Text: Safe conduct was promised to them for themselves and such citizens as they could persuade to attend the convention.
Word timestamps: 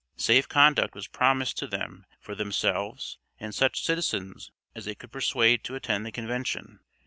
Safe 0.17 0.49
conduct 0.49 0.95
was 0.95 1.05
promised 1.07 1.59
to 1.59 1.67
them 1.67 2.07
for 2.19 2.33
themselves 2.33 3.19
and 3.39 3.53
such 3.53 3.85
citizens 3.85 4.49
as 4.73 4.85
they 4.85 4.95
could 4.95 5.11
persuade 5.11 5.63
to 5.65 5.75
attend 5.75 6.07
the 6.07 6.11
convention. 6.11 6.79